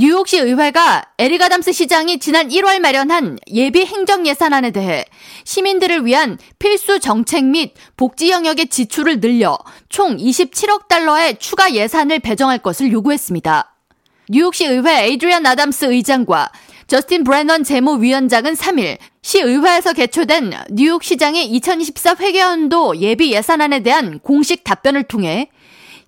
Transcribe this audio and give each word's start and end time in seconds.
뉴욕시 0.00 0.38
의회가 0.38 1.06
에릭 1.18 1.38
아담스 1.38 1.72
시장이 1.72 2.20
지난 2.20 2.50
1월 2.50 2.78
마련한 2.78 3.40
예비 3.48 3.84
행정 3.84 4.28
예산안에 4.28 4.70
대해 4.70 5.04
시민들을 5.42 6.06
위한 6.06 6.38
필수 6.60 7.00
정책 7.00 7.44
및 7.46 7.74
복지 7.96 8.30
영역의 8.30 8.68
지출을 8.68 9.18
늘려 9.18 9.58
총 9.88 10.16
27억 10.16 10.86
달러의 10.86 11.40
추가 11.40 11.74
예산을 11.74 12.20
배정할 12.20 12.58
것을 12.58 12.92
요구했습니다. 12.92 13.74
뉴욕시 14.28 14.66
의회 14.66 15.06
에이드리안 15.06 15.44
아담스 15.44 15.86
의장과 15.86 16.52
저스틴 16.86 17.24
브레넌 17.24 17.64
재무위원장은 17.64 18.54
3일 18.54 18.98
시의회에서 19.22 19.94
개최된 19.94 20.52
뉴욕시장의 20.70 21.46
2024 21.46 22.14
회계연도 22.20 22.98
예비 22.98 23.32
예산안에 23.32 23.80
대한 23.80 24.20
공식 24.20 24.62
답변을 24.62 25.02
통해 25.02 25.50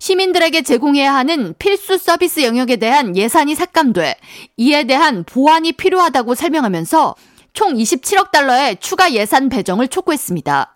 시민들에게 0.01 0.63
제공해야 0.63 1.13
하는 1.13 1.53
필수 1.59 1.95
서비스 1.99 2.43
영역에 2.43 2.77
대한 2.77 3.15
예산이 3.15 3.53
삭감돼 3.53 4.15
이에 4.57 4.83
대한 4.85 5.23
보완이 5.23 5.73
필요하다고 5.73 6.33
설명하면서 6.33 7.15
총 7.53 7.75
27억 7.75 8.31
달러의 8.31 8.77
추가 8.79 9.13
예산 9.13 9.47
배정을 9.47 9.89
촉구했습니다. 9.89 10.75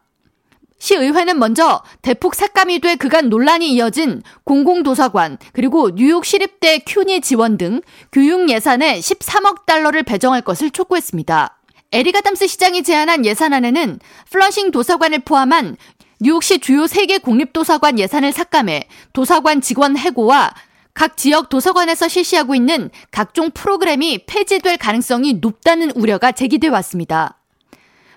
시의회는 0.77 1.39
먼저 1.39 1.81
대폭 2.03 2.35
삭감이 2.35 2.81
돼 2.81 2.97
그간 2.97 3.29
논란이 3.29 3.73
이어진 3.73 4.21
공공도서관 4.43 5.39
그리고 5.53 5.95
뉴욕 5.95 6.23
시립대 6.23 6.83
큐니 6.85 7.21
지원 7.21 7.57
등 7.57 7.81
교육 8.11 8.47
예산에 8.47 8.99
13억 8.99 9.65
달러를 9.65 10.03
배정할 10.03 10.41
것을 10.41 10.69
촉구했습니다. 10.69 11.57
에리가담스 11.91 12.47
시장이 12.47 12.83
제안한 12.83 13.25
예산안에는 13.25 13.99
플러싱 14.29 14.71
도서관을 14.71 15.19
포함한 15.19 15.77
뉴욕시 16.21 16.59
주요 16.59 16.85
3개 16.85 17.21
공립도서관 17.21 17.99
예산을 17.99 18.31
삭감해 18.31 18.87
도서관 19.11 19.59
직원 19.59 19.97
해고와 19.97 20.53
각 20.93 21.17
지역 21.17 21.49
도서관에서 21.49 22.07
실시하고 22.07 22.55
있는 22.55 22.89
각종 23.11 23.51
프로그램이 23.51 24.25
폐지될 24.25 24.77
가능성이 24.77 25.33
높다는 25.33 25.91
우려가 25.91 26.31
제기돼 26.31 26.69
왔습니다. 26.69 27.37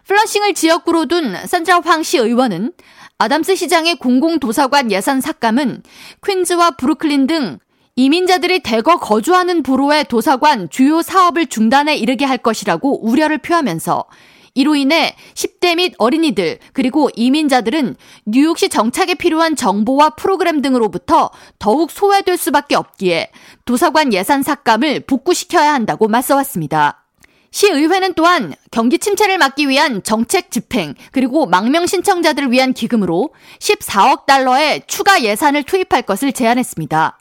플러싱을 0.07 0.55
지역구로 0.55 1.07
둔 1.07 1.35
산드라 1.45 1.81
황 1.81 2.19
시의원은 2.19 2.73
아담스 3.19 3.57
시장의 3.57 3.97
공공도서관 3.97 4.93
예산 4.93 5.21
삭감은 5.21 5.83
퀸즈와 6.25 6.73
브루클린 6.73 7.27
등 7.27 7.59
이민자들이 7.97 8.61
대거 8.61 9.01
거주하는 9.01 9.65
borough의 9.65 10.05
도서관 10.05 10.71
주요 10.71 11.03
사업을 11.03 11.49
중단에 11.49 11.97
이르게 11.97 12.25
할 12.25 12.39
것이라고 12.39 13.05
우려를 13.05 13.39
표하면서 13.39 14.05
이로 14.55 14.75
인해 14.75 15.15
10대 15.35 15.77
및 15.77 15.95
어린이들 15.99 16.59
그리고 16.73 17.11
이민자들은 17.15 17.97
뉴욕시 18.27 18.69
정착에 18.69 19.15
필요한 19.15 19.57
정보와 19.57 20.11
프로그램 20.11 20.63
등으로부터 20.63 21.31
더욱 21.59 21.91
소외될 21.91 22.37
수밖에 22.37 22.75
없기에 22.75 23.31
도서관 23.65 24.13
예산 24.13 24.43
삭감을 24.43 25.01
복구시켜야 25.07 25.75
한다고 25.75 26.09
맞서왔습니다. 26.09 27.05
시의회는 27.51 28.15
또한 28.15 28.55
경기 28.71 28.99
침체를 28.99 29.39
막기 29.39 29.69
위한 29.69 30.03
정책 30.03 30.51
집행 30.51 30.95
그리고 31.13 31.47
망명 31.47 31.87
신청자들을 31.87 32.53
위한 32.53 32.73
기금으로 32.75 33.31
14억 33.59 34.27
달러의 34.27 34.83
추가 34.87 35.23
예산을 35.23 35.63
투입할 35.63 36.03
것을 36.03 36.33
제안했습니다. 36.33 37.19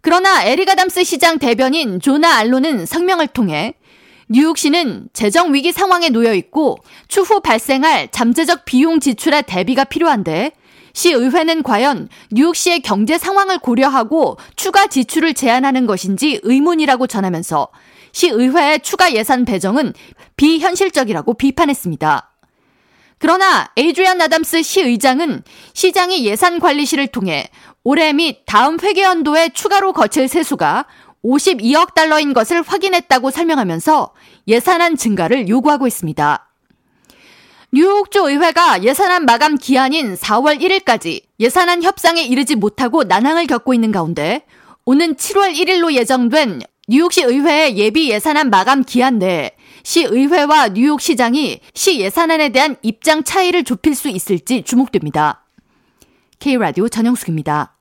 그러나 0.00 0.44
에릭 0.44 0.66
아담스 0.66 1.04
시장 1.04 1.38
대변인 1.38 2.00
조나 2.00 2.36
알로는 2.36 2.86
성명을 2.86 3.28
통해 3.28 3.74
뉴욕시는 4.30 5.08
재정 5.12 5.54
위기 5.54 5.72
상황에 5.72 6.10
놓여 6.10 6.34
있고 6.34 6.76
추후 7.08 7.40
발생할 7.40 8.08
잠재적 8.10 8.64
비용 8.66 9.00
지출에 9.00 9.42
대비가 9.42 9.84
필요한데 9.84 10.52
시의회는 10.92 11.62
과연 11.62 12.08
뉴욕시의 12.32 12.80
경제 12.80 13.16
상황을 13.18 13.58
고려하고 13.58 14.36
추가 14.56 14.86
지출을 14.86 15.34
제한하는 15.34 15.86
것인지 15.86 16.40
의문이라고 16.42 17.06
전하면서 17.06 17.68
시의회의 18.12 18.80
추가 18.80 19.12
예산 19.12 19.44
배정은 19.44 19.94
비현실적이라고 20.36 21.34
비판했습니다. 21.34 22.34
그러나 23.18 23.70
에이드리안 23.76 24.20
아담스 24.20 24.62
시의장은 24.62 25.42
시장이 25.72 26.24
예산 26.24 26.60
관리실을 26.60 27.08
통해 27.08 27.48
올해 27.82 28.12
및 28.12 28.42
다음 28.46 28.78
회계연도에 28.80 29.50
추가로 29.50 29.92
거칠 29.92 30.28
세수가 30.28 30.86
52억 31.24 31.94
달러인 31.94 32.32
것을 32.32 32.62
확인했다고 32.62 33.30
설명하면서 33.30 34.14
예산안 34.46 34.96
증가를 34.96 35.48
요구하고 35.48 35.86
있습니다. 35.86 36.48
뉴욕주 37.70 38.20
의회가 38.20 38.82
예산안 38.82 39.26
마감 39.26 39.56
기한인 39.56 40.14
4월 40.14 40.60
1일까지 40.60 41.22
예산안 41.38 41.82
협상에 41.82 42.22
이르지 42.22 42.54
못하고 42.54 43.04
난항을 43.04 43.46
겪고 43.46 43.74
있는 43.74 43.92
가운데 43.92 44.46
오는 44.86 45.14
7월 45.14 45.54
1일로 45.54 45.92
예정된 45.92 46.62
뉴욕시 46.88 47.22
의회의 47.22 47.76
예비 47.76 48.10
예산안 48.10 48.48
마감 48.48 48.82
기한 48.82 49.18
내에 49.18 49.50
시 49.82 50.04
의회와 50.04 50.68
뉴욕시장이 50.70 51.60
시 51.74 52.00
예산안에 52.00 52.48
대한 52.48 52.76
입장 52.80 53.22
차이를 53.22 53.64
좁힐 53.64 53.94
수 53.94 54.08
있을지 54.08 54.62
주목됩니다. 54.62 55.44
K라디오 56.38 56.88
전영숙입니다. 56.88 57.77